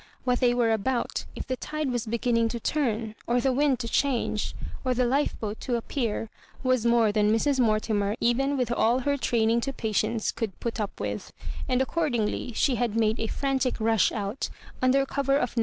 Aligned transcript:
what 0.23 0.39
thej 0.39 0.55
were 0.55 0.71
about, 0.73 1.25
if 1.35 1.45
the 1.45 1.55
tide 1.55 1.91
was 1.91 2.07
beginning 2.07 2.49
to 2.49 2.59
turn, 2.59 3.13
or 3.27 3.39
the 3.39 3.53
wind 3.53 3.77
to 3.77 3.87
change, 3.87 4.55
or 4.83 4.95
the 4.95 5.05
lifeboat 5.05 5.59
to 5.59 5.75
appear, 5.75 6.27
was 6.63 6.87
more 6.87 7.11
than 7.11 7.31
Mrs. 7.31 7.59
Mortimer, 7.59 8.15
even 8.19 8.57
with 8.57 8.71
all 8.71 8.97
her 9.01 9.15
training 9.15 9.61
to 9.61 9.71
patience, 9.71 10.31
could 10.31 10.59
put 10.59 10.79
up 10.79 10.99
with; 10.99 11.31
and 11.69 11.83
accordingly 11.83 12.51
she 12.53 12.77
hnd 12.77 12.95
made 12.95 13.19
a 13.19 13.27
frantic 13.27 13.79
rush 13.79 14.11
out, 14.11 14.49
under 14.81 15.05
cover 15.05 15.37
of 15.37 15.55
n 15.55 15.59